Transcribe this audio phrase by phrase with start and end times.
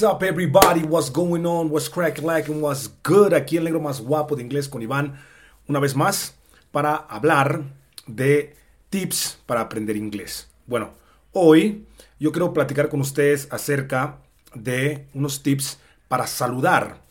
[0.00, 0.80] What's up, everybody?
[0.80, 1.68] What's going on?
[1.68, 3.34] What's crack like and what's good?
[3.34, 5.20] Aquí el negro más guapo de inglés con Iván,
[5.68, 6.36] una vez más,
[6.72, 7.64] para hablar
[8.06, 8.56] de
[8.88, 10.48] tips para aprender inglés.
[10.66, 10.92] Bueno,
[11.32, 11.86] hoy
[12.18, 14.20] yo quiero platicar con ustedes acerca
[14.54, 15.78] de unos tips
[16.08, 17.02] para saludar.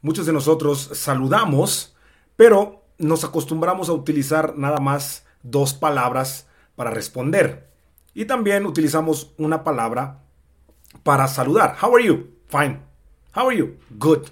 [0.00, 1.96] Muchos de nosotros saludamos,
[2.36, 7.68] pero nos acostumbramos a utilizar nada más dos palabras para responder.
[8.14, 10.20] Y también utilizamos una palabra
[11.02, 11.76] para saludar.
[11.80, 12.28] How are you?
[12.48, 12.80] Fine.
[13.34, 13.76] How are you?
[13.90, 14.28] Good.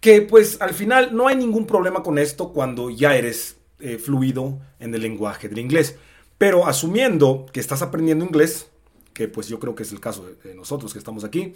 [0.00, 4.60] Que pues al final no hay ningún problema con esto cuando ya eres eh, fluido
[4.78, 5.96] en el lenguaje del inglés.
[6.38, 8.68] Pero asumiendo que estás aprendiendo inglés,
[9.12, 11.54] que pues yo creo que es el caso de, nosotros que estamos aquí,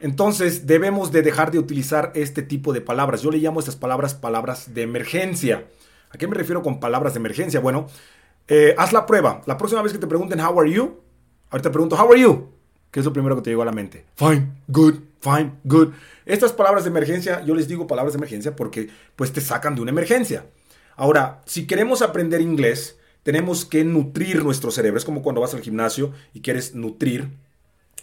[0.00, 3.22] entonces debemos de dejar de utilizar este tipo de palabras.
[3.22, 5.66] Yo le llamo estas palabras palabras de emergencia.
[6.10, 7.60] ¿A qué me refiero con palabras de emergencia?
[7.60, 7.86] Bueno,
[8.48, 9.42] eh, haz la prueba.
[9.46, 11.00] La próxima vez que te pregunten how are you,
[11.50, 12.48] ahorita pregunto how are you.
[12.92, 14.04] ¿Qué es lo primero que te llegó a la mente?
[14.16, 15.94] Fine, good, fine, good.
[16.26, 19.80] Estas palabras de emergencia, yo les digo palabras de emergencia porque pues te sacan de
[19.80, 20.44] una emergencia.
[20.94, 24.98] Ahora, si queremos aprender inglés, tenemos que nutrir nuestro cerebro.
[24.98, 27.30] Es como cuando vas al gimnasio y quieres nutrir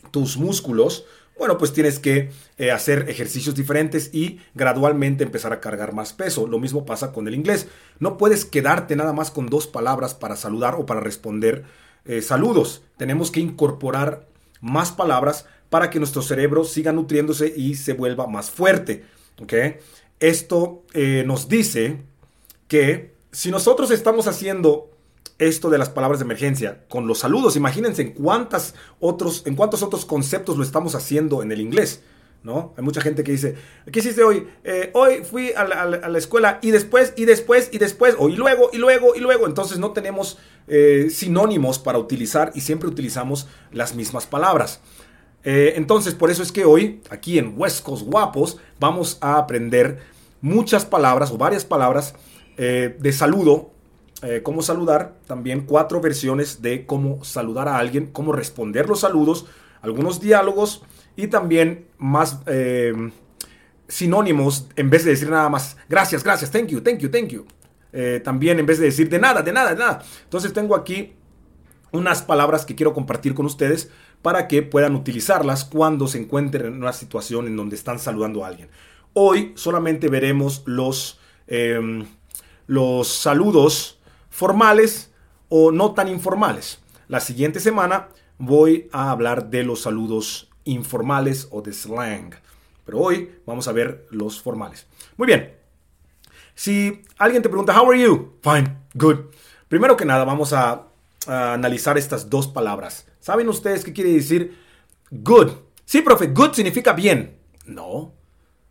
[0.09, 1.05] tus músculos.
[1.37, 6.47] Bueno, pues tienes que eh, hacer ejercicios diferentes y gradualmente empezar a cargar más peso.
[6.47, 7.67] Lo mismo pasa con el inglés.
[7.99, 11.63] No puedes quedarte nada más con dos palabras para saludar o para responder
[12.05, 12.81] eh, saludos.
[12.97, 14.28] Tenemos que incorporar
[14.61, 19.05] más palabras para que nuestro cerebro siga nutriéndose y se vuelva más fuerte.
[20.19, 22.01] Esto eh, nos dice
[22.67, 24.89] que si nosotros estamos haciendo
[25.37, 29.83] esto de las palabras de emergencia con los saludos, imagínense en, cuántas otros, en cuántos
[29.83, 32.01] otros conceptos lo estamos haciendo en el inglés.
[32.41, 32.73] ¿No?
[32.77, 33.55] Hay mucha gente que dice,
[33.91, 34.47] ¿qué hiciste hoy?
[34.63, 38.69] Eh, hoy fui a la, escuela y después, y después, y después, o y luego,
[38.71, 39.45] y luego, y luego.
[39.45, 44.79] Entonces no tenemos eh, sinónimos para utilizar y siempre utilizamos las mismas palabras.
[45.43, 49.99] Eh, entonces, por eso es que hoy, aquí en Huescos Guapos, vamos a aprender
[50.39, 52.15] muchas palabras o varias palabras
[52.57, 53.71] de saludo,
[54.43, 59.45] cómo saludar, también cuatro versiones de cómo saludar a alguien, cómo responder los saludos,
[59.81, 60.83] algunos diálogos
[61.19, 62.93] y también más eh,
[63.89, 67.45] sinónimos en vez de decir nada más gracias, gracias, thank you, thank you, thank you.
[67.91, 70.01] Eh, también en vez de decir de nada, de nada, de nada.
[70.23, 71.13] Entonces tengo aquí
[71.91, 73.91] unas palabras que quiero compartir con ustedes
[74.21, 78.47] para que puedan utilizarlas cuando se encuentren en una situación en donde están saludando a
[78.47, 78.69] alguien.
[79.11, 82.05] Hoy solamente veremos los, em,
[82.65, 83.99] los saludos
[84.29, 85.11] formales
[85.49, 86.79] o no tan informales.
[87.09, 88.07] La siguiente semana
[88.37, 92.33] voy a hablar de los saludos informales o de slang.
[92.85, 94.87] Pero hoy vamos a ver los formales.
[95.17, 95.53] Muy bien.
[96.55, 98.33] Si alguien te pregunta, How are you?
[98.41, 99.17] Fine, good.
[99.67, 100.87] Primero que nada, vamos a,
[101.27, 103.05] analizar estas dos palabras.
[103.19, 104.57] ¿Saben ustedes qué quiere decir
[105.11, 105.51] good?
[105.85, 107.37] Sí, profe, good significa bien.
[107.65, 108.13] No,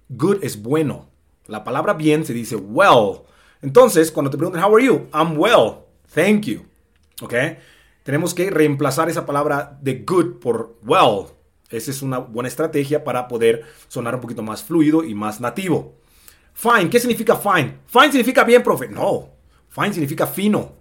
[0.09, 1.09] good es bueno.
[1.47, 3.23] La palabra bien se dice well.
[3.63, 5.09] Entonces, cuando te preguntan, How are you?
[5.15, 5.85] I'm well.
[6.13, 6.67] Thank you.
[7.23, 7.35] ¿Ok?
[8.03, 11.38] Tenemos que reemplazar esa palabra de good por well.
[11.71, 15.95] Esa es una buena estrategia para poder sonar un poquito más fluido y más nativo.
[16.55, 17.79] Fine, ¿qué significa fine?
[17.87, 18.89] Fine significa bien, profe.
[18.89, 19.29] No,
[19.69, 20.73] fine significa fino.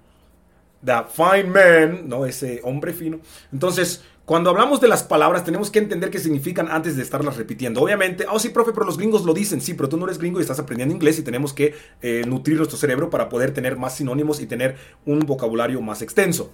[0.84, 2.26] The fine man, ¿no?
[2.26, 3.20] Ese hombre fino.
[3.52, 7.81] Entonces, cuando hablamos de las palabras, tenemos que entender qué significan antes de estarlas repitiendo.
[7.81, 9.62] Obviamente, oh sí, profe, pero los gringos lo dicen.
[9.62, 12.58] Sí, pero tú no eres gringo y estás aprendiendo inglés y tenemos que eh, nutrir
[12.58, 16.52] nuestro cerebro para poder tener más sinónimos y tener un vocabulario más extenso.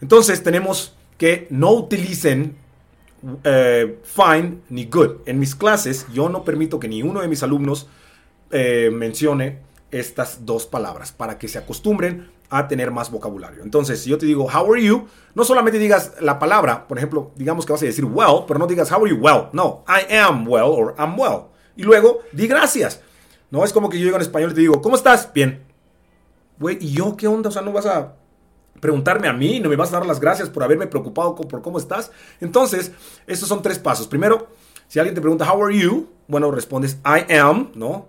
[0.00, 2.56] Entonces, tenemos que no utilicen
[3.44, 5.16] eh, fine ni good.
[5.26, 7.88] En mis clases yo no permito que ni uno de mis alumnos
[8.50, 13.62] eh, mencione estas dos palabras para que se acostumbren a tener más vocabulario.
[13.62, 17.32] Entonces, si yo te digo, how are you, no solamente digas la palabra, por ejemplo,
[17.36, 19.48] digamos que vas a decir well, pero no digas how are you well.
[19.52, 21.46] No, I am well or I'm well.
[21.76, 23.00] Y luego, di gracias.
[23.50, 25.32] No es como que yo llego en español y te digo, ¿cómo estás?
[25.32, 25.64] Bien.
[26.58, 27.48] Güey, ¿y yo qué onda?
[27.48, 28.14] O sea, no vas a
[28.80, 31.78] preguntarme a mí, no me vas a dar las gracias por haberme preocupado por cómo
[31.78, 32.10] estás.
[32.40, 32.92] Entonces,
[33.26, 34.06] estos son tres pasos.
[34.06, 34.48] Primero,
[34.88, 36.08] si alguien te pregunta, How are you?
[36.28, 38.06] Bueno, respondes, I am, ¿no?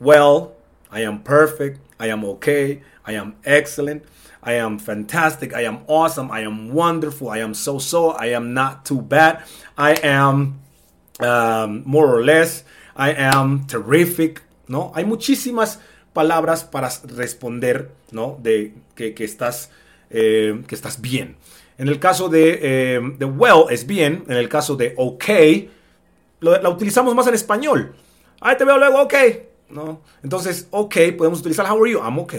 [0.00, 0.52] Well,
[0.90, 4.02] I am perfect, I am okay, I am excellent,
[4.42, 8.52] I am fantastic, I am awesome, I am wonderful, I am so so, I am
[8.52, 9.44] not too bad,
[9.78, 10.60] I am
[11.20, 12.64] um, more or less,
[12.96, 14.92] I am terrific, ¿no?
[14.94, 15.78] Hay muchísimas
[16.12, 18.38] palabras para responder, ¿no?
[18.42, 19.70] De que, que estás
[20.12, 21.36] eh, que estás bien.
[21.78, 25.24] En el caso de, eh, de, well es bien, en el caso de ok,
[26.40, 27.94] la utilizamos más en español.
[28.40, 29.14] Ahí te veo luego, ok.
[29.70, 30.02] ¿No?
[30.22, 31.98] Entonces, ok, podemos utilizar how are you?
[31.98, 32.34] I'm ok.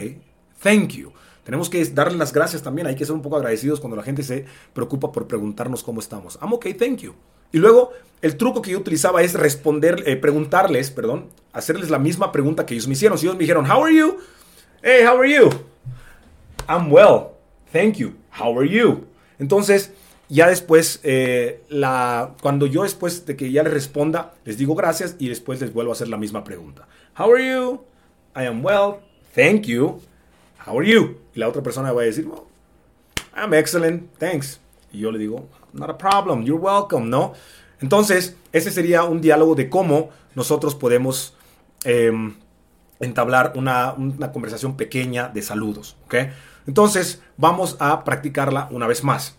[0.62, 1.12] Thank you.
[1.44, 2.88] Tenemos que darle las gracias también.
[2.88, 6.38] Hay que ser un poco agradecidos cuando la gente se preocupa por preguntarnos cómo estamos.
[6.42, 7.14] I'm ok, thank you.
[7.52, 7.92] Y luego,
[8.22, 12.74] el truco que yo utilizaba es responder, eh, preguntarles, perdón, hacerles la misma pregunta que
[12.74, 13.18] ellos me hicieron.
[13.18, 14.18] Si ellos me dijeron, How are you?
[14.82, 15.50] Hey, how are you?
[16.68, 17.33] I'm well.
[17.74, 18.14] Thank you.
[18.40, 19.08] How are you?
[19.40, 19.92] Entonces,
[20.30, 25.16] ya después, eh, la, cuando yo después de que ya les responda, les digo gracias
[25.18, 26.88] y después les vuelvo a hacer la misma pregunta.
[27.18, 27.82] How are you?
[28.36, 29.00] I am well.
[29.36, 30.00] Thank you.
[30.66, 31.18] How are you?
[31.34, 32.44] Y la otra persona va a decir, well,
[33.36, 34.16] I'm excellent.
[34.20, 34.60] Thanks.
[34.92, 36.44] Y yo le digo, not a problem.
[36.44, 37.34] You're welcome, ¿no?
[37.82, 41.34] Entonces, ese sería un diálogo de cómo nosotros podemos
[41.84, 42.36] em,
[43.00, 43.96] entablar una,
[44.32, 45.98] conversación pequeña de saludos.
[46.06, 46.16] ¿ok?
[46.68, 49.36] Entonces, vamos a practicarla una vez más.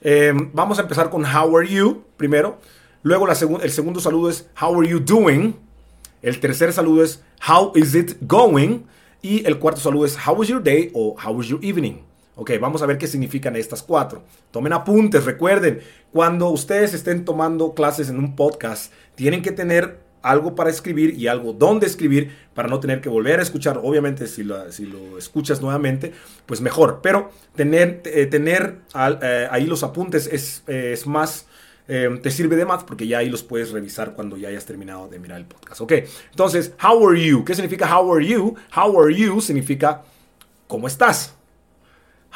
[0.00, 2.58] Em, vamos a empezar con How are you primero.
[3.02, 5.56] Luego el segundo saludo es How are you doing.
[6.22, 8.80] El tercer saludo es How is it going.
[9.22, 12.02] Y el cuarto saludo es How was your day o How was your evening.
[12.36, 14.22] Ok, vamos a ver qué significan estas cuatro.
[14.52, 15.80] Tomen apuntes, recuerden,
[16.12, 21.26] cuando ustedes estén tomando clases en un podcast, tienen que tener algo para escribir y
[21.26, 23.80] algo donde escribir para no tener que volver a escuchar.
[23.82, 26.12] Obviamente, si lo, si lo escuchas nuevamente,
[26.46, 27.00] pues mejor.
[27.02, 31.46] Pero tener, eh, tener eh, ahí los apuntes es, es más,
[31.90, 35.08] eh, te sirve de más porque ya ahí los puedes revisar cuando ya hayas terminado
[35.08, 35.80] de mirar el podcast.
[35.80, 35.92] Ok,
[36.30, 37.44] entonces, how are you?
[37.44, 38.56] ¿Qué significa how are you?
[38.76, 40.02] How are you significa
[40.66, 41.34] ¿cómo estás?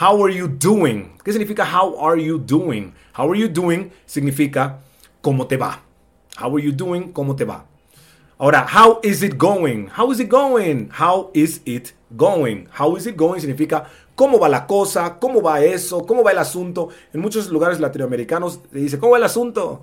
[0.00, 1.19] How are you doing?
[1.23, 2.94] ¿Qué significa how are you doing?
[3.14, 4.81] How are you doing significa
[5.20, 5.82] ¿cómo te va?
[6.40, 7.12] How are you doing?
[7.12, 7.72] ¿Cómo te va?
[8.43, 9.87] Ahora, how is it going?
[9.97, 10.91] How is it going?
[10.91, 12.67] How is it going?
[12.77, 13.85] How is it going significa
[14.17, 16.89] cómo va la cosa, cómo va eso, cómo va el asunto.
[17.12, 19.83] En muchos lugares latinoamericanos se dice, ¿cómo va el asunto?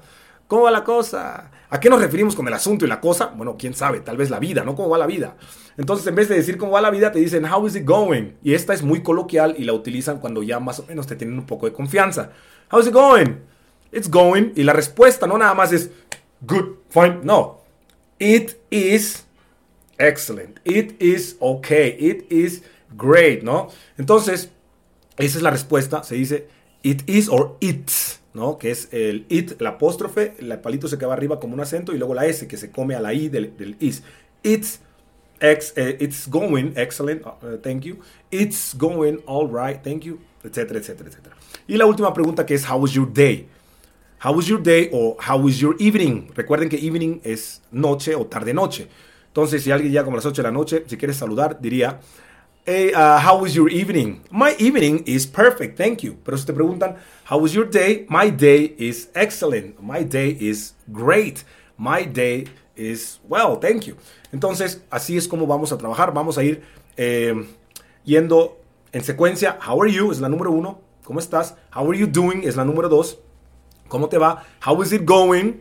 [0.50, 1.52] ¿Cómo va la cosa?
[1.70, 3.28] ¿A qué nos referimos con el asunto y la cosa?
[3.28, 4.76] Bueno, quién sabe, tal vez la vida, ¿no?
[4.76, 5.38] ¿Cómo va la vida?
[5.78, 8.34] Entonces, en vez de decir cómo va la vida, te dicen, how is it going?
[8.44, 11.40] Y esta es muy coloquial y la utilizan cuando ya más o menos te tienen
[11.40, 12.32] un poco de confianza.
[12.70, 13.38] How is it going?
[13.94, 14.52] It's going.
[14.58, 15.92] Y la respuesta no nada más es
[16.42, 17.59] good, fine, no.
[18.20, 19.26] It is
[19.98, 20.60] excellent.
[20.66, 21.96] It is okay.
[22.00, 22.64] It is
[22.96, 23.70] great, ¿no?
[23.98, 24.50] Entonces,
[25.18, 26.04] esa es la respuesta.
[26.04, 26.48] Se dice
[26.84, 28.58] it is or it's, ¿no?
[28.58, 31.98] Que es el it, el apóstrofe, el palito se queda arriba como un acento y
[31.98, 34.04] luego la S que se come a la I del, is.
[34.44, 34.80] It's,
[35.42, 38.00] ex, eh, it's going, excellent, uh, thank you.
[38.32, 41.36] It's going all right, thank you, etcétera, etcétera, etcétera.
[41.68, 43.48] Y la última pregunta que es how was your day?
[44.22, 46.30] How was your day o how was your evening?
[46.36, 48.90] Recuerden que evening es noche o tarde-noche.
[49.28, 52.02] Entonces, si alguien ya como las 8 de la noche, si quieres saludar, diría,
[52.66, 54.22] hey, uh, how was your evening?
[54.30, 56.18] My evening is perfect, thank you.
[56.26, 56.98] Pero si te preguntan,
[57.30, 58.06] how was your day?
[58.10, 59.80] My day is excellent.
[59.82, 61.46] My day is great.
[61.78, 63.96] My day is well, thank you.
[64.34, 66.14] Entonces, así es como vamos a trabajar.
[66.14, 66.62] Vamos a ir
[66.98, 67.34] eh,
[68.04, 68.58] yendo
[68.92, 69.58] en secuencia.
[69.66, 70.12] How are you?
[70.12, 70.82] Es la número uno.
[71.06, 71.56] ¿Cómo estás?
[71.74, 72.44] How are you doing?
[72.44, 73.20] Es la número dos.
[73.90, 74.46] ¿Cómo te va?
[74.66, 75.56] How is it going?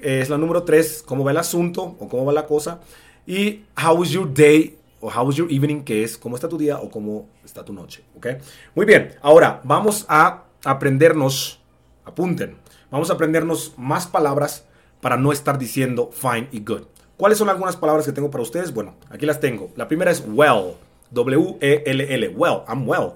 [0.00, 1.04] Es la número tres.
[1.06, 2.80] ¿Cómo va el asunto o cómo va la cosa?
[3.26, 6.58] Y how is your day o how is your evening, que es cómo está tu
[6.58, 8.02] día o cómo está tu noche.
[8.16, 8.26] ¿Ok?
[8.74, 9.14] Muy bien.
[9.22, 11.60] Ahora vamos a aprendernos,
[12.04, 12.56] apunten,
[12.90, 14.64] vamos a aprendernos más palabras
[15.00, 16.82] para no estar diciendo fine y good.
[17.16, 18.72] ¿Cuáles son algunas palabras que tengo para ustedes?
[18.72, 19.70] Bueno, aquí las tengo.
[19.76, 20.74] La primera es well.
[21.10, 22.28] W-E-L-L.
[22.36, 22.62] Well.
[22.68, 23.14] I'm well.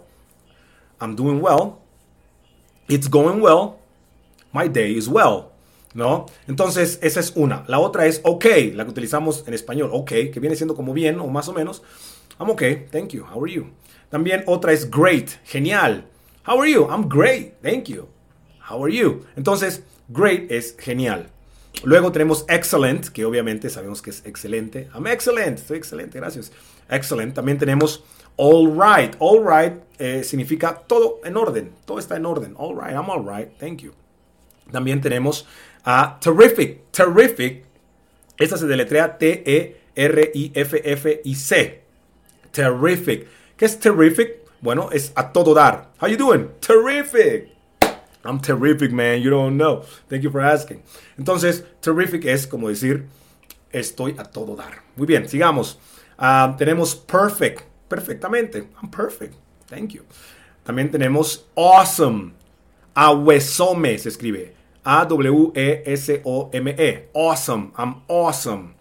[1.00, 1.79] I'm doing well.
[2.88, 3.79] It's going well.
[4.52, 5.47] My day is well.
[5.94, 6.26] ¿No?
[6.49, 7.64] Entonces, esa es una.
[7.68, 11.21] La otra es ok, la que utilizamos en español, ok, que viene siendo como bien
[11.21, 11.82] o más o menos.
[12.40, 13.66] I'm okay, thank you, how are you?
[14.09, 16.06] También otra es great, genial.
[16.47, 16.88] How are you?
[16.90, 18.09] I'm great, thank you.
[18.71, 19.26] How are you?
[19.37, 21.28] Entonces, great es genial.
[21.85, 24.88] Luego tenemos excellent, que obviamente sabemos que es excelente.
[24.94, 26.52] I'm excellent, estoy excelente, gracias.
[26.88, 27.35] Excellent.
[27.35, 28.02] También tenemos
[28.37, 29.14] all right.
[29.18, 32.54] All right eh, significa todo en orden, todo está en orden.
[32.56, 33.92] All right, I'm all right, thank you.
[34.73, 35.47] También tenemos
[35.85, 36.91] a terrific.
[36.91, 37.64] Terrific.
[38.38, 39.83] Esta se deletrea T-E-R-I-F-F-I-C.
[42.50, 43.29] Terrific.
[43.57, 44.38] ¿Qué es terrific?
[44.61, 45.91] Bueno, es a todo dar.
[46.00, 46.49] How you doing?
[46.61, 47.52] Terrific.
[48.25, 49.21] I'm terrific, man.
[49.21, 49.85] You don't know.
[50.09, 50.83] Thank you for asking.
[51.19, 53.07] Entonces, terrific es como decir,
[53.71, 54.83] estoy a todo dar.
[54.97, 55.79] Muy bien, sigamos.
[56.19, 57.62] Ah, tenemos perfect.
[57.88, 58.69] Perfectamente.
[58.81, 59.35] I'm perfect.
[59.69, 60.05] Thank you.
[60.64, 62.33] También tenemos awesome.
[62.95, 64.55] Ahuesome se escribe.
[64.85, 66.75] A-W-E-S-O-M-E.
[66.77, 67.05] -E.
[67.15, 67.73] Awesome.
[67.79, 68.75] I'm awesome.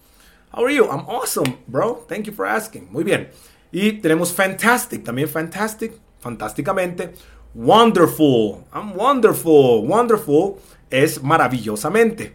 [0.52, 0.86] How are you?
[0.86, 2.06] I'm awesome, bro.
[2.08, 2.90] Thank you for asking.
[2.92, 3.30] Muy bien.
[3.72, 5.04] Y tenemos fantastic.
[5.04, 5.94] También fantastic.
[6.20, 7.14] Fantásticamente.
[7.54, 8.66] Wonderful.
[8.74, 9.86] I'm wonderful.
[9.86, 10.58] Wonderful
[10.90, 12.34] es maravillosamente.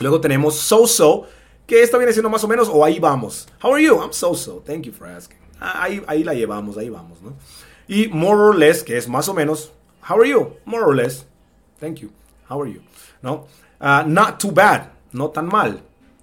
[0.00, 1.26] Luego tenemos so-so,
[1.66, 3.48] que esta viene siendo más o menos, o ahí vamos.
[3.62, 4.00] How are you?
[4.00, 4.62] I'm so-so.
[4.64, 5.38] Thank you for asking.
[5.60, 7.34] Ah, ahí, ahí la llevamos, ahí vamos, ¿no?
[7.88, 9.72] Y more or less, que es más o menos.
[10.08, 10.56] How are you?
[10.64, 11.24] More or less.
[11.80, 12.10] Thank you.
[12.48, 12.82] How are you?
[13.22, 13.46] ¿No?
[13.80, 15.80] Uh, not too bad, no tan mal.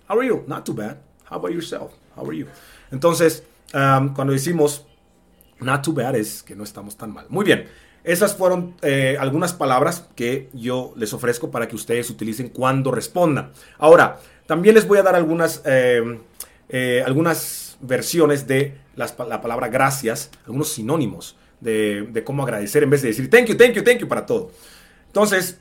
[0.07, 0.43] How are you?
[0.47, 0.97] Not too bad.
[1.29, 1.93] How about yourself?
[2.15, 2.47] How are you?
[2.91, 4.85] Entonces, um, cuando decimos
[5.59, 7.25] not too bad es que no estamos tan mal.
[7.29, 7.67] Muy bien.
[8.03, 13.51] Esas fueron eh, algunas palabras que yo les ofrezco para que ustedes utilicen cuando respondan.
[13.79, 16.19] Ahora, también les voy a dar algunas, eh,
[16.69, 23.07] eh, algunas versiones de la palabra gracias, algunos sinónimos de, cómo agradecer en vez de
[23.07, 24.51] decir thank you, thank you, thank you para todo.
[25.07, 25.59] Entonces,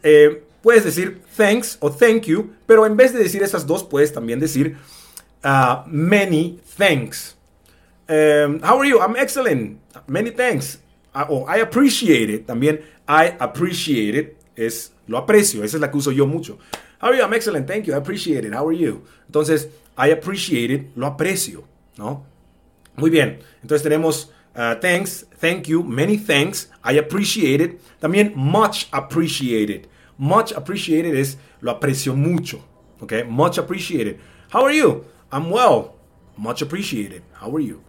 [0.65, 4.41] puedes decir thanks o thank you, pero en vez de decir esas dos, puedes también
[4.41, 4.79] decir
[5.45, 7.37] uh, many thanks.
[8.09, 8.99] Um, how are you?
[8.99, 9.79] I'm excellent.
[10.07, 10.79] Many thanks.
[11.13, 15.91] Ah, o I appreciate it, también I appreciate it es lo aprecio, esa es la
[15.91, 16.59] que uso yo mucho.
[17.01, 17.23] How are you?
[17.23, 18.55] I'm excellent, thank you, I appreciate it.
[18.55, 19.03] How are you?
[19.27, 19.69] Entonces,
[19.99, 21.65] I appreciate it, lo aprecio,
[21.99, 22.25] ¿no?
[22.97, 27.81] Muy bien, entonces tenemos uh, thanks, thank you, many thanks, I appreciate it.
[28.01, 29.89] También much appreciated.
[30.19, 32.65] Much appreciated es lo aprecio mucho,
[33.01, 33.25] ¿ok?
[33.29, 34.19] Much appreciated.
[34.53, 35.05] How are you?
[35.33, 35.93] I'm well.
[36.37, 37.23] Much appreciated.
[37.41, 37.81] How are you?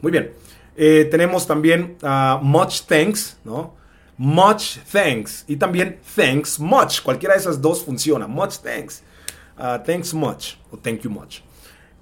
[0.00, 0.32] Muy bien.
[0.76, 3.74] Eh, tenemos también uh, much thanks, ¿no?
[4.18, 5.44] Much thanks.
[5.48, 7.02] Y también thanks much.
[7.02, 8.26] Cualquiera de esas dos funciona.
[8.26, 9.02] Much thanks.
[9.58, 10.58] Uh, thanks much.
[10.70, 11.42] O thank you much.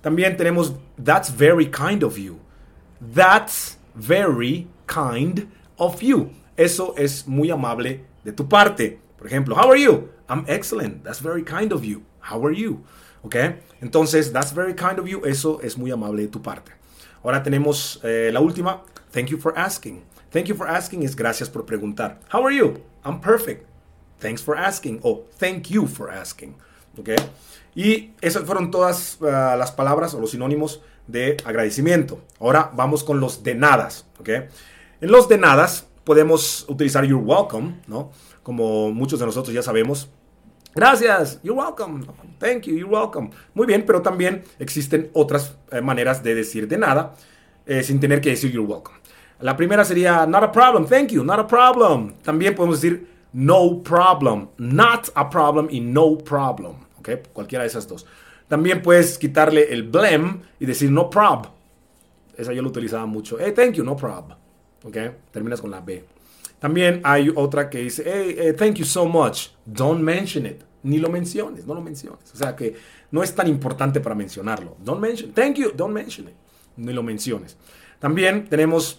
[0.03, 2.39] También tenemos that's very kind of you.
[3.01, 6.31] That's very kind of you.
[6.57, 9.01] Eso es muy amable de tu parte.
[9.25, 10.11] Por ejemplo, how are you?
[10.29, 11.03] I'm excellent.
[11.03, 12.03] That's very kind of you.
[12.21, 12.85] How are you?
[13.23, 13.37] ¿Ok?
[13.81, 15.25] Entonces, that's very kind of you.
[15.25, 16.73] Eso es muy amable de tu parte.
[17.23, 18.83] Ahora tenemos eh, la última.
[19.13, 20.03] Thank you for asking.
[20.31, 22.21] Thank you for asking es gracias por preguntar.
[22.31, 22.83] How are you?
[23.03, 23.67] I'm perfect.
[24.19, 25.01] Thanks for asking.
[25.03, 26.55] O thank you for asking.
[26.99, 27.13] ¿Ok?
[27.75, 32.21] Y esas fueron todas uh, las palabras o los sinónimos de agradecimiento.
[32.39, 34.05] Ahora vamos con los de nadas.
[34.21, 34.29] ¿Ok?
[35.01, 38.13] En los de nadas podemos utilizar you're welcome, ¿no?
[38.45, 40.09] Como muchos de nosotros ya sabemos,
[40.77, 42.05] Gracias, you're welcome.
[42.39, 43.31] Thank you, you're welcome.
[43.55, 47.15] Muy bien, pero también existen otras eh, maneras de decir de nada
[47.65, 48.99] eh, sin tener que decir you're welcome.
[49.39, 52.15] La primera sería not a problem, thank you, not a problem.
[52.25, 56.75] También podemos decir no problem, not a problem y no problem.
[56.99, 57.09] ¿ok?
[57.33, 58.05] Cualquiera de esas dos.
[58.49, 61.47] También puedes quitarle el blem y decir no prob.
[62.37, 63.37] Esa yo lo utilizaba mucho.
[63.39, 64.33] Hey, thank you, no prob.
[64.83, 64.97] ¿ok?
[65.31, 66.05] Terminas con la B.
[66.65, 69.51] También hay otra que dice, hey, eh, thank you so much.
[69.67, 70.63] Don't mention it.
[70.83, 72.33] Ni lo menciones, no lo menciones.
[72.33, 72.75] O sea que
[73.11, 74.75] no es tan importante para mencionarlo.
[74.83, 76.35] Don't mention, thank you, don't mention it.
[76.79, 77.59] Ni lo menciones.
[78.01, 78.99] También tenemos,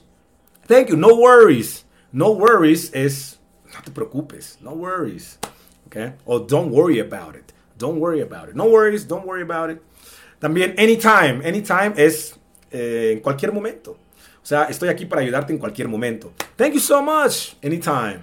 [0.67, 1.87] thank you, no worries.
[2.11, 3.39] No worries es,
[3.73, 5.39] no te preocupes, no worries.
[5.87, 6.13] Okay?
[6.25, 7.51] O don't worry about it.
[7.79, 8.53] Don't worry about it.
[8.53, 9.81] No worries, don't worry about it.
[10.39, 11.41] También anytime.
[11.43, 13.97] Anytime es eh, en cualquier momento.
[14.45, 16.31] O sea, estoy aquí para ayudarte en cualquier momento.
[16.55, 17.55] Thank you so much.
[17.63, 18.19] Anytime.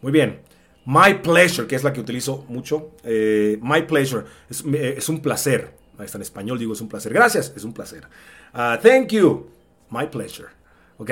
[0.00, 0.40] Muy bien.
[0.86, 2.92] My pleasure, que es la que utilizo mucho.
[3.04, 4.24] Eh, my pleasure.
[4.48, 5.70] Es, un placer.
[5.98, 7.12] Ahí está en español, digo es un placer.
[7.12, 8.04] Gracias, es un placer.
[8.54, 9.50] Uh, thank you.
[9.90, 10.48] My pleasure.
[10.96, 11.10] ¿Ok?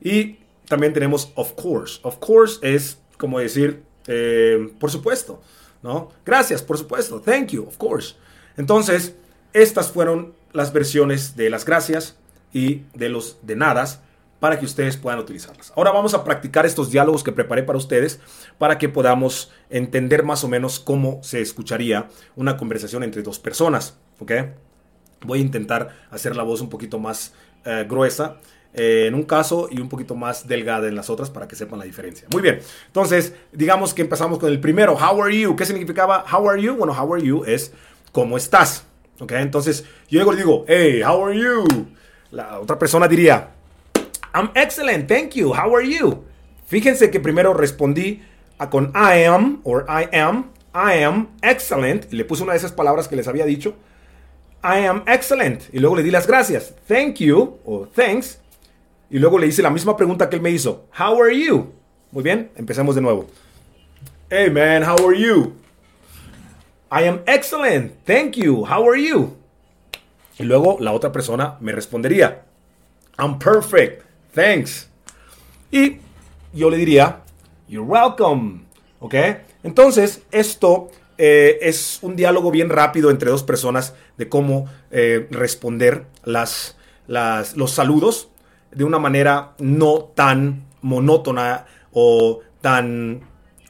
[0.00, 2.00] Y también tenemos of course.
[2.02, 5.40] Of course es como decir, eh, por supuesto.
[5.84, 6.10] ¿No?
[6.26, 7.20] Gracias, por supuesto.
[7.20, 8.16] Thank you, of course.
[8.56, 9.14] Entonces,
[9.52, 12.16] estas fueron las versiones de las gracias
[12.52, 14.00] y de los de nadas
[14.40, 15.72] para que ustedes puedan utilizarlas.
[15.76, 18.20] Ahora vamos a practicar estos diálogos que preparé para ustedes
[18.56, 23.96] para que podamos entender más o menos cómo se escucharía una conversación entre dos personas.
[25.22, 28.36] Voy a intentar hacer la voz un poquito más eh, gruesa
[28.74, 31.80] eh, en un caso y un poquito más delgada en las otras para que sepan
[31.80, 32.28] la diferencia.
[32.32, 34.94] Muy bien, entonces digamos que empezamos con el primero.
[34.94, 35.56] How are you?
[35.56, 36.76] ¿Qué significaba how are you?
[36.76, 37.72] Bueno, how are you es
[38.12, 38.84] ¿cómo estás?
[39.20, 41.66] Entonces yo digo, hey, how are you?
[42.30, 43.50] La otra persona diría,
[44.34, 46.24] I'm excellent, thank you, how are you?
[46.66, 48.22] Fíjense que primero respondí
[48.70, 52.72] con I am or I am, I am excellent, y le puse una de esas
[52.72, 53.74] palabras que les había dicho.
[54.62, 55.62] I am excellent.
[55.72, 56.74] Y luego le di las gracias.
[56.86, 58.40] Thank you o thanks.
[59.08, 60.86] Y luego le hice la misma pregunta que él me hizo.
[60.98, 61.72] How are you?
[62.10, 63.26] Muy bien, empecemos de nuevo.
[64.28, 65.54] Hey man, how are you?
[66.90, 67.92] I am excellent.
[68.04, 68.66] Thank you.
[68.66, 69.37] How are you?
[70.38, 72.44] Y luego la otra persona me respondería,
[73.18, 74.02] I'm perfect,
[74.34, 74.88] thanks.
[75.70, 75.96] Y
[76.52, 77.22] yo le diría,
[77.68, 78.62] You're welcome.
[79.00, 79.14] ¿Ok?
[79.62, 86.06] Entonces, esto eh, es un diálogo bien rápido entre dos personas de cómo eh, responder
[86.24, 86.76] las,
[87.06, 88.30] los saludos
[88.72, 93.20] de una manera no tan monótona o tan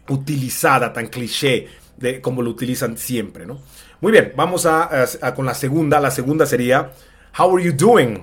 [0.09, 3.61] utilizada, tan cliché, de como lo utilizan siempre, ¿no?
[4.01, 4.91] Muy bien, vamos a,
[5.35, 6.01] con la segunda.
[6.01, 6.93] La segunda sería,
[7.39, 8.23] How are you doing?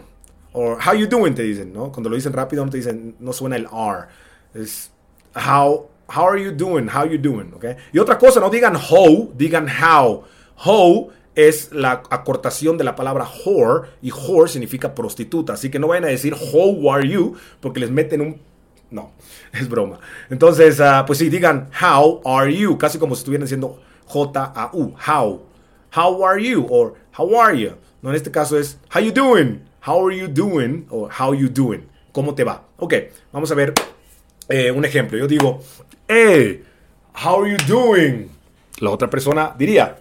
[0.53, 1.91] O How you doing, te dicen, ¿no?
[1.91, 4.07] Cuando lo dicen rápido no te dicen, no suena el R.
[4.53, 4.91] Es
[5.35, 6.87] How how are you doing?
[6.87, 7.53] How you doing?
[7.55, 7.75] Okay.
[7.91, 10.23] Y otra cosa, no digan how, digan how.
[10.55, 15.53] How es la acortación de la palabra whore y whore significa prostituta.
[15.53, 18.41] Así que no vayan a decir how are you porque les meten un...
[18.91, 19.11] No,
[19.53, 19.99] es broma.
[20.29, 25.41] Entonces, ah, pues sí, digan how are you, casi como si estuvieran diciendo J-A-U, how.
[25.95, 26.67] How are you?
[26.69, 27.77] O how are you?
[28.01, 29.61] No, en este caso es how you doing?
[29.79, 30.85] How are you doing?
[30.91, 31.87] O how you doing?
[32.11, 32.65] ¿Cómo te va?
[32.77, 32.93] Ok,
[33.31, 33.73] vamos a ver
[34.49, 35.17] eh, un ejemplo.
[35.17, 35.61] Yo digo,
[36.09, 36.63] hey,
[37.13, 38.29] how are you doing?
[38.81, 39.95] La otra persona diría,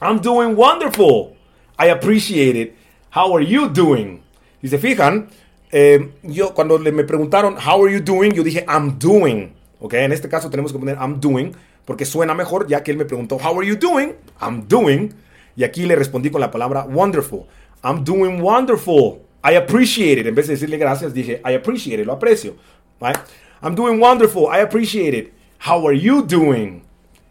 [0.00, 1.36] I'm doing wonderful.
[1.78, 2.74] I appreciate it.
[3.10, 4.22] How are you doing?
[4.62, 5.28] Y se fijan,
[5.70, 8.32] eh, yo cuando me preguntaron, how are you doing?
[8.32, 9.52] Yo dije, I'm doing.
[9.78, 11.54] Ok, en este caso tenemos que poner I'm doing
[11.88, 14.12] porque suena mejor ya que él me preguntó, how are you doing?
[14.42, 15.14] I'm doing.
[15.56, 17.46] Y aquí le respondí con la palabra wonderful.
[17.82, 19.22] I'm doing wonderful.
[19.42, 20.26] I appreciate it.
[20.26, 22.56] En vez de decirle gracias, dije, I appreciate it, lo aprecio.
[23.00, 23.16] Right?
[23.62, 24.48] I'm doing wonderful.
[24.54, 25.32] I appreciate it.
[25.66, 26.82] How are you doing?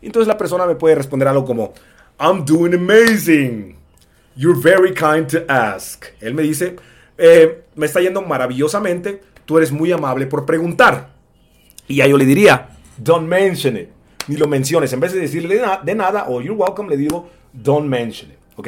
[0.02, 1.76] Entonces la persona me puede responder algo como,
[2.20, 3.78] I'm doing amazing.
[4.36, 6.04] You're very kind to ask.
[6.20, 6.78] Él me dice,
[7.20, 9.22] eh, me está yendo maravillosamente.
[9.46, 11.10] Tú eres muy amable por preguntar.
[11.88, 13.90] Y ya yo le diría, don't mention it.
[14.28, 14.92] Ni lo menciones.
[14.94, 18.38] En vez de decirle de, nada o you're welcome, le digo, don't mention it.
[18.56, 18.68] ¿Ok?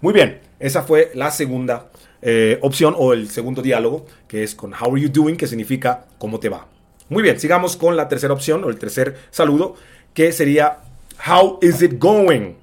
[0.00, 0.40] Muy bien.
[0.58, 1.90] Esa fue la segunda
[2.20, 6.06] eh, opción o el segundo diálogo, que es con how are you doing, que significa
[6.18, 6.68] cómo te va.
[7.08, 9.74] Muy bien, sigamos con la tercera opción o el tercer saludo,
[10.14, 10.78] que sería
[11.24, 12.54] How is it going?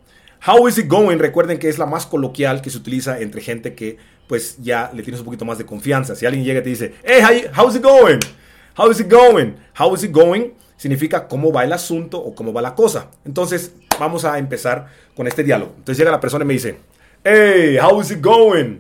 [0.45, 1.17] How is it going?
[1.17, 5.01] Recuerden que es la más coloquial que se utiliza entre gente que pues ya le
[5.01, 6.15] tienes un poquito más de confianza.
[6.15, 8.19] Si alguien llega y te dice, hey, how, is it going?
[8.77, 9.55] How is it going?
[9.77, 10.51] How is it going?
[10.79, 13.11] Significa cómo va el asunto o cómo va la cosa.
[13.25, 15.73] Entonces, vamos a empezar con este diálogo.
[15.77, 16.77] Entonces llega la persona y me dice,
[17.25, 18.77] hey, how is it going?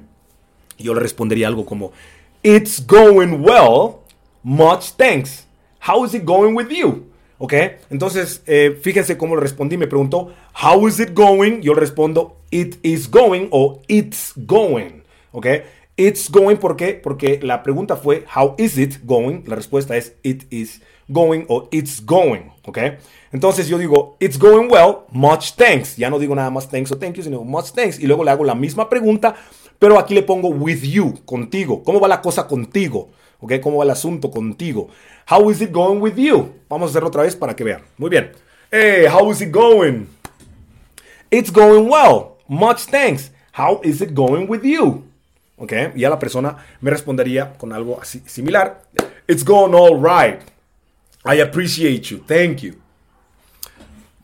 [0.77, 1.91] Yo le respondería algo como,
[2.41, 3.97] it's going well,
[4.43, 5.45] much thanks.
[5.85, 7.05] How is it going with you?
[7.37, 7.53] ¿Ok?
[7.89, 9.75] Entonces, eh, fíjense cómo le respondí.
[9.75, 10.33] Me preguntó,
[10.63, 11.59] How is it going?
[11.59, 15.03] Yo le respondo, It is going o It's going.
[15.33, 15.47] ¿Ok?
[15.99, 16.93] It's going, ¿por qué?
[16.93, 19.43] Porque la pregunta fue, How is it going?
[19.45, 22.53] La respuesta es, It is going o It's going.
[22.65, 22.77] ¿Ok?
[23.33, 25.97] Entonces yo digo, It's going well, much thanks.
[25.97, 27.99] Ya no digo nada más thanks o thank you, sino much thanks.
[27.99, 29.35] Y luego le hago la misma pregunta,
[29.77, 31.83] pero aquí le pongo with you, contigo.
[31.83, 33.09] ¿Cómo va la cosa contigo?
[33.41, 33.59] ¿Ok?
[33.61, 34.87] ¿Cómo va el asunto contigo?
[35.29, 36.53] How is it going with you?
[36.69, 37.81] Vamos a hacerlo otra vez para que vean.
[37.97, 38.31] Muy bien.
[38.71, 40.07] Hey, how is it going?
[41.29, 42.37] It's going well.
[42.47, 43.33] Much thanks.
[43.51, 45.08] How is it going with you?
[45.59, 45.73] ¿Ok?
[45.95, 48.81] Y ya la persona me respondería con algo así similar.
[49.27, 50.41] It's going all right.
[51.25, 52.23] I appreciate you.
[52.25, 52.73] Thank you.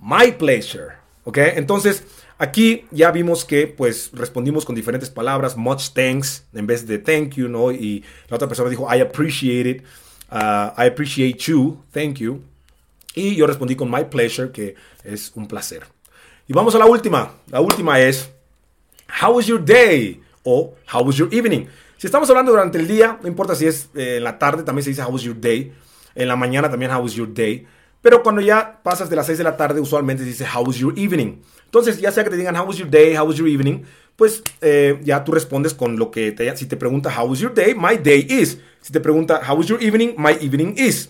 [0.01, 0.93] My pleasure.
[1.23, 1.37] ¿Ok?
[1.37, 2.03] Entonces,
[2.37, 7.35] Aquí ya vimos que pues respondimos con diferentes palabras, much thanks en vez de thank
[7.35, 7.71] you, ¿no?
[7.71, 9.83] Y la otra persona dijo I appreciate it,
[10.31, 12.41] uh, I appreciate you, thank you.
[13.13, 15.83] Y yo respondí con my pleasure, que es un placer.
[16.45, 17.31] Y vamos a la última.
[17.47, 18.29] La última es
[19.21, 20.21] How was your day?
[20.45, 21.65] O How was your evening?
[21.97, 24.83] Si estamos hablando durante el día, no importa si es eh, en la tarde, también
[24.83, 25.73] se dice How was your day.
[26.13, 27.67] En la mañana también How was your day.
[28.01, 30.77] Pero cuando ya pasas de las 6 de la tarde, usualmente se dice How was
[30.77, 31.41] your evening?
[31.65, 33.81] Entonces, ya sea que te digan How was your day, How was your evening,
[34.15, 36.55] pues eh, ya tú respondes con lo que te...
[36.55, 38.59] Si te pregunta How was your day, my day is.
[38.79, 41.09] Si te pregunta How was your evening, my evening is.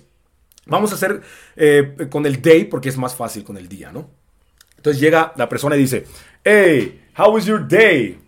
[0.67, 1.21] Vamos a hacer
[1.55, 4.09] eh, con el day porque es más fácil con el día, ¿no?
[4.77, 6.05] Entonces llega la persona y dice,
[6.43, 8.24] Hey, how was your day?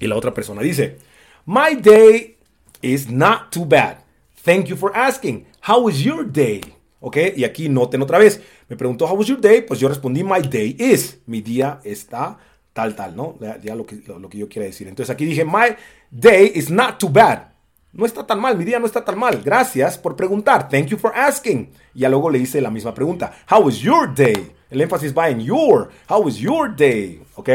[0.00, 0.98] Y la otra persona dice,
[1.46, 2.38] My day
[2.82, 3.98] is not too bad.
[4.44, 5.46] Thank you for asking.
[5.60, 6.60] How was your day?
[7.00, 7.16] ¿Ok?
[7.36, 8.40] Y aquí noten otra vez.
[8.68, 9.62] Me preguntó, how was your day?
[9.62, 11.18] Pues yo respondí, my day is.
[11.26, 12.38] Mi día está
[12.72, 13.36] tal, tal, ¿no?
[13.62, 14.88] Ya, lo, que, lo, que yo quiera decir.
[14.88, 15.76] Entonces aquí dije, my
[16.10, 17.50] day is not too bad.
[17.92, 19.42] No está tan mal, mi día no está tan mal.
[19.44, 20.68] Gracias por preguntar.
[20.68, 21.70] Thank you for asking.
[21.94, 23.32] Y ya luego le hice la misma pregunta.
[23.50, 24.52] How was your day?
[24.70, 25.90] El énfasis va en your.
[26.08, 27.20] How was your day?
[27.34, 27.50] ¿Ok?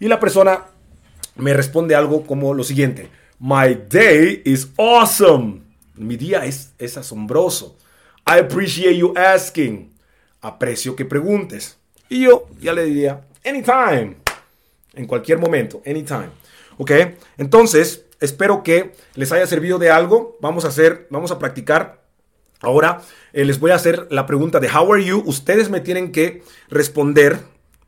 [0.00, 0.64] Y la persona
[1.38, 3.08] me responde algo como lo siguiente.
[3.38, 5.62] My day is awesome.
[5.94, 7.76] Mi día es, es asombroso.
[8.26, 9.92] I appreciate you asking.
[10.40, 11.78] Aprecio que preguntes.
[12.08, 14.16] Y yo ya le diría, anytime.
[14.94, 16.30] En cualquier momento, anytime.
[16.76, 16.90] ¿Ok?
[17.36, 20.36] Entonces, espero que les haya servido de algo.
[20.40, 22.02] Vamos a hacer, vamos a practicar.
[22.60, 25.22] Ahora eh, les voy a hacer la pregunta de how are you.
[25.24, 27.38] Ustedes me tienen que responder.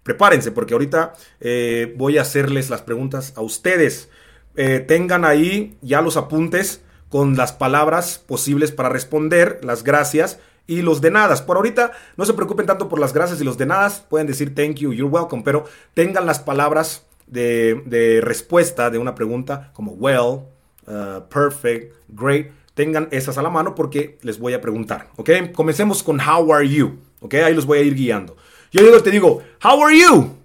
[0.03, 4.09] Prepárense porque ahorita eh, voy a hacerles las preguntas a ustedes.
[4.57, 10.83] Eh, tengan ahí ya los apuntes con las palabras posibles para responder, las gracias y
[10.83, 11.35] los de nada.
[11.45, 14.55] Por ahorita no se preocupen tanto por las gracias y los de nada, pueden decir
[14.55, 20.43] thank you, you're welcome, pero tengan las palabras de, respuesta de una pregunta como well,
[20.87, 25.31] uh, perfect, great, tengan esas a la mano porque les voy a preguntar, ¿ok?
[25.53, 27.35] Comencemos con how are you, ¿ok?
[27.35, 28.37] Ahí los voy a ir guiando.
[28.71, 30.37] Yo te digo, how are you?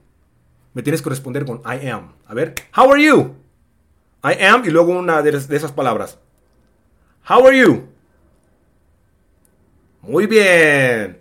[0.74, 2.14] Me tienes que responder con I am.
[2.28, 3.36] A ver, how are you?
[4.24, 6.18] I am y luego una de, de esas palabras.
[7.30, 7.88] How are you?
[10.02, 11.20] Muy bien.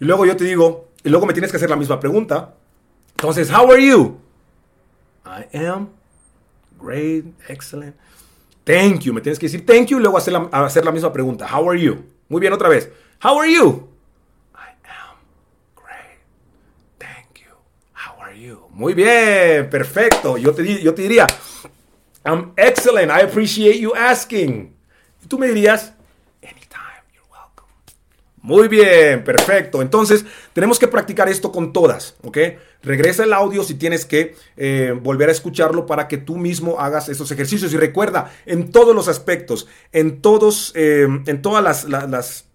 [0.00, 2.54] Y luego yo te digo, y luego me tienes que hacer la misma pregunta.
[3.16, 4.18] Entonces, how are you?
[5.24, 5.88] I am
[6.80, 7.94] great, excellent.
[8.64, 9.12] Thank you.
[9.12, 11.46] Me tienes que decir thank you y luego hacer la, hacer la misma pregunta.
[11.46, 12.04] How are you?
[12.28, 12.90] Muy bien, otra vez.
[13.22, 13.88] How are you?
[14.54, 15.16] I am
[15.76, 16.18] great.
[16.98, 17.54] Thank you.
[17.92, 18.61] How are you?
[18.72, 20.36] Muy bien, perfecto.
[20.36, 21.26] Yo te, yo te diría,
[22.24, 23.10] I'm excellent.
[23.10, 24.74] I appreciate you asking.
[25.22, 25.92] Y tú me dirías,
[28.42, 29.80] muy bien, perfecto.
[29.82, 32.38] Entonces, tenemos que practicar esto con todas, ¿ok?
[32.82, 37.08] Regresa el audio si tienes que eh, volver a escucharlo para que tú mismo hagas
[37.08, 37.72] esos ejercicios.
[37.72, 42.46] Y recuerda, en todos los aspectos, en todos, eh, en todas las,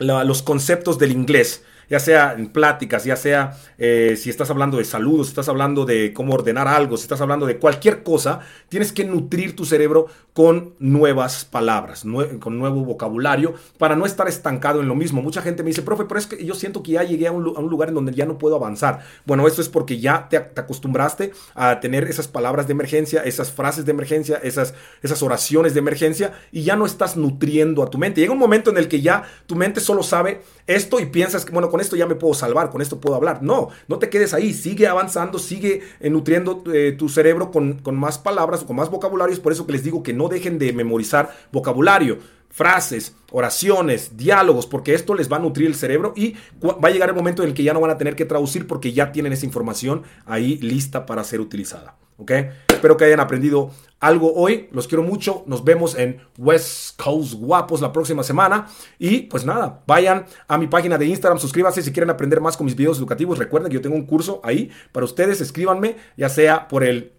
[0.00, 4.84] los conceptos del inglés, ya sea en pláticas, ya sea eh, si estás hablando de
[4.84, 8.92] salud, si estás hablando de cómo ordenar algo, si estás hablando de cualquier cosa, tienes
[8.92, 12.04] que nutrir tu cerebro con nuevas palabras,
[12.38, 15.20] con nuevo vocabulario, para no estar estancado en lo mismo.
[15.20, 17.42] Mucha gente me dice, profe, pero es que yo siento que ya llegué a un,
[17.42, 19.00] lugar en donde ya no puedo avanzar.
[19.26, 23.84] Bueno, esto es porque ya te, acostumbraste a tener esas palabras de emergencia, esas frases
[23.84, 28.20] de emergencia, esas, esas oraciones de emergencia, y ya no estás nutriendo a tu mente.
[28.20, 31.52] Llega un momento en el que ya tu mente solo sabe esto y piensas que,
[31.52, 33.42] bueno, con esto ya me puedo salvar, con esto puedo hablar.
[33.42, 38.18] No, no te quedes ahí, sigue avanzando, sigue nutriendo eh, tu cerebro con, con más
[38.18, 42.18] palabras, con más vocabularios, por eso que les digo que no dejen de memorizar vocabulario
[42.50, 47.08] frases, oraciones, diálogos, porque esto les va a nutrir el cerebro y va a llegar
[47.08, 49.32] el momento en el que ya no van a tener que traducir porque ya tienen
[49.32, 51.96] esa información ahí lista para ser utilizada.
[52.18, 52.32] ¿Ok?
[52.80, 54.70] Espero que hayan aprendido algo hoy.
[54.72, 55.44] Los quiero mucho.
[55.46, 58.68] Nos vemos en West Coast Guapos la próxima semana.
[58.98, 62.64] Y pues nada, vayan a mi página de Instagram, suscríbanse si quieren aprender más con
[62.64, 63.36] mis videos educativos.
[63.36, 65.42] Recuerden que yo tengo un curso ahí para ustedes.
[65.42, 67.12] Escríbanme, ya sea por el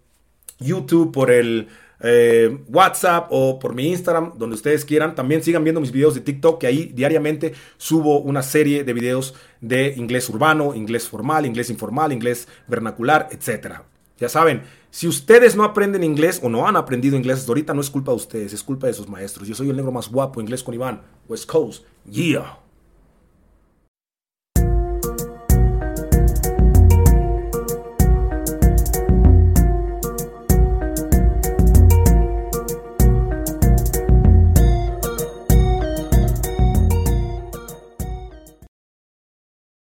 [0.58, 1.68] YouTube, por el
[2.00, 5.14] eh, WhatsApp o por mi Instagram, donde ustedes quieran.
[5.14, 9.36] También sigan viendo mis videos de TikTok, que ahí diariamente subo una serie de videos
[9.60, 13.74] de inglés urbano, inglés formal, inglés informal, inglés vernacular, etc.
[14.18, 17.80] Ya saben, si ustedes no aprenden inglés o no han aprendido inglés hasta ahorita, no
[17.80, 19.48] es culpa de ustedes, es culpa de sus maestros.
[19.48, 21.84] Yo soy el negro más guapo, inglés con Iván, West Coast.
[22.04, 22.58] Yeah.